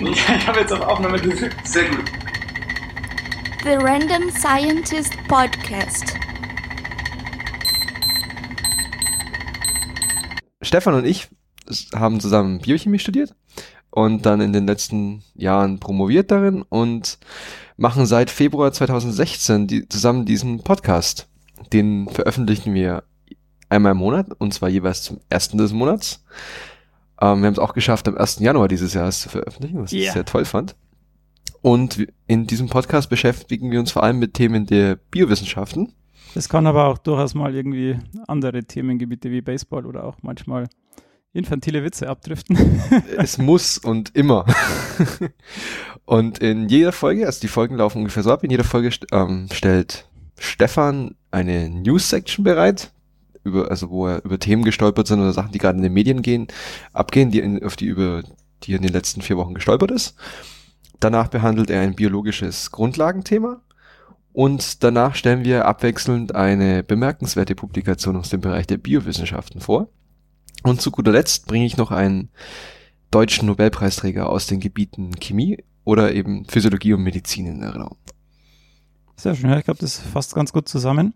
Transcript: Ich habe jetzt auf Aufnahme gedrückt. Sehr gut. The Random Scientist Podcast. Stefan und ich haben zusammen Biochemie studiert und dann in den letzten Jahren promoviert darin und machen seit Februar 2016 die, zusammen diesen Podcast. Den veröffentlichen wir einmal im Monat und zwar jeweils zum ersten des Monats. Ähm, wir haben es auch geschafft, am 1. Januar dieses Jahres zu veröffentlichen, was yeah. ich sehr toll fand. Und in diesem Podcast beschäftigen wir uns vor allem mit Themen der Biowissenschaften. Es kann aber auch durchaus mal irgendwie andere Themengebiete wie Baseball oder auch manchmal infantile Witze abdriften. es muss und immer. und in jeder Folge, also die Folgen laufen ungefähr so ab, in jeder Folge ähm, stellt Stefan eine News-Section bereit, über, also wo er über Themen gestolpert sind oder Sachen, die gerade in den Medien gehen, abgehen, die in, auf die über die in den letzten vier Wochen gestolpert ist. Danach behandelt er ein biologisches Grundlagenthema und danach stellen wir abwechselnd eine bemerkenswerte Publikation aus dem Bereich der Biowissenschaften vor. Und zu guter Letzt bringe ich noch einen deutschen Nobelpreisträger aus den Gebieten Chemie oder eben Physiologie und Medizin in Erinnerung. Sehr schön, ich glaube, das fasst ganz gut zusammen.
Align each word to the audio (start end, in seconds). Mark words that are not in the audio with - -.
Ich 0.04 0.46
habe 0.46 0.60
jetzt 0.60 0.72
auf 0.72 0.80
Aufnahme 0.80 1.18
gedrückt. 1.20 1.54
Sehr 1.66 1.90
gut. 1.90 2.04
The 3.62 3.74
Random 3.74 4.30
Scientist 4.30 5.12
Podcast. 5.28 6.14
Stefan 10.62 10.94
und 10.94 11.04
ich 11.04 11.28
haben 11.94 12.18
zusammen 12.18 12.60
Biochemie 12.60 12.98
studiert 12.98 13.34
und 13.90 14.24
dann 14.24 14.40
in 14.40 14.54
den 14.54 14.66
letzten 14.66 15.22
Jahren 15.34 15.80
promoviert 15.80 16.30
darin 16.30 16.62
und 16.62 17.18
machen 17.76 18.06
seit 18.06 18.30
Februar 18.30 18.72
2016 18.72 19.66
die, 19.66 19.86
zusammen 19.86 20.24
diesen 20.24 20.62
Podcast. 20.62 21.28
Den 21.74 22.08
veröffentlichen 22.08 22.72
wir 22.72 23.04
einmal 23.68 23.92
im 23.92 23.98
Monat 23.98 24.28
und 24.38 24.54
zwar 24.54 24.70
jeweils 24.70 25.02
zum 25.02 25.20
ersten 25.28 25.58
des 25.58 25.74
Monats. 25.74 26.24
Ähm, 27.20 27.40
wir 27.40 27.46
haben 27.46 27.54
es 27.54 27.58
auch 27.58 27.74
geschafft, 27.74 28.08
am 28.08 28.16
1. 28.16 28.38
Januar 28.40 28.68
dieses 28.68 28.94
Jahres 28.94 29.20
zu 29.20 29.28
veröffentlichen, 29.28 29.82
was 29.82 29.92
yeah. 29.92 30.02
ich 30.02 30.12
sehr 30.12 30.24
toll 30.24 30.44
fand. 30.44 30.76
Und 31.62 32.06
in 32.26 32.46
diesem 32.46 32.68
Podcast 32.68 33.10
beschäftigen 33.10 33.70
wir 33.70 33.80
uns 33.80 33.92
vor 33.92 34.02
allem 34.02 34.18
mit 34.18 34.34
Themen 34.34 34.66
der 34.66 34.96
Biowissenschaften. 34.96 35.92
Es 36.34 36.48
kann 36.48 36.66
aber 36.66 36.86
auch 36.86 36.98
durchaus 36.98 37.34
mal 37.34 37.54
irgendwie 37.54 37.98
andere 38.28 38.64
Themengebiete 38.64 39.30
wie 39.30 39.42
Baseball 39.42 39.84
oder 39.84 40.04
auch 40.04 40.16
manchmal 40.22 40.68
infantile 41.32 41.84
Witze 41.84 42.08
abdriften. 42.08 42.56
es 43.18 43.38
muss 43.38 43.78
und 43.78 44.16
immer. 44.16 44.46
und 46.04 46.38
in 46.38 46.68
jeder 46.68 46.92
Folge, 46.92 47.26
also 47.26 47.40
die 47.40 47.48
Folgen 47.48 47.76
laufen 47.76 47.98
ungefähr 47.98 48.22
so 48.22 48.32
ab, 48.32 48.42
in 48.42 48.50
jeder 48.50 48.64
Folge 48.64 48.90
ähm, 49.12 49.48
stellt 49.52 50.08
Stefan 50.38 51.16
eine 51.30 51.68
News-Section 51.68 52.44
bereit, 52.44 52.92
über, 53.50 53.70
also 53.70 53.90
wo 53.90 54.06
er 54.06 54.24
über 54.24 54.38
Themen 54.38 54.64
gestolpert 54.64 55.06
sind 55.06 55.20
oder 55.20 55.32
Sachen, 55.32 55.52
die 55.52 55.58
gerade 55.58 55.76
in 55.76 55.82
den 55.82 55.92
Medien 55.92 56.22
gehen, 56.22 56.48
abgehen, 56.92 57.30
die 57.30 57.40
in, 57.40 57.62
auf 57.64 57.76
die 57.76 57.86
über 57.86 58.22
die 58.62 58.74
in 58.74 58.82
den 58.82 58.92
letzten 58.92 59.22
vier 59.22 59.36
Wochen 59.36 59.54
gestolpert 59.54 59.90
ist. 59.90 60.14
Danach 61.00 61.28
behandelt 61.28 61.70
er 61.70 61.80
ein 61.80 61.94
biologisches 61.94 62.70
Grundlagenthema 62.70 63.62
und 64.32 64.84
danach 64.84 65.14
stellen 65.14 65.44
wir 65.44 65.64
abwechselnd 65.64 66.34
eine 66.34 66.82
bemerkenswerte 66.82 67.54
Publikation 67.54 68.16
aus 68.16 68.28
dem 68.28 68.40
Bereich 68.40 68.66
der 68.66 68.78
Biowissenschaften 68.78 69.60
vor. 69.60 69.88
Und 70.62 70.80
zu 70.80 70.90
guter 70.90 71.12
Letzt 71.12 71.46
bringe 71.46 71.66
ich 71.66 71.76
noch 71.76 71.90
einen 71.90 72.28
deutschen 73.10 73.46
Nobelpreisträger 73.46 74.28
aus 74.28 74.46
den 74.46 74.60
Gebieten 74.60 75.18
Chemie 75.18 75.64
oder 75.84 76.12
eben 76.14 76.44
Physiologie 76.44 76.92
und 76.92 77.02
Medizin 77.02 77.46
in 77.46 77.62
Erinnerung. 77.62 77.96
Sehr 79.16 79.34
schön, 79.34 79.52
ich 79.52 79.64
glaube, 79.64 79.80
das 79.80 79.98
fasst 79.98 80.34
ganz 80.34 80.52
gut 80.52 80.68
zusammen. 80.68 81.14